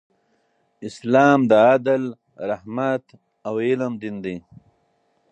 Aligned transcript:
اسلام 0.87 1.39
د 1.49 1.51
عدل، 1.67 2.03
رحمت 2.49 3.03
او 3.47 3.53
علم 3.65 3.93
دین 4.01 4.15
دی. 4.25 4.35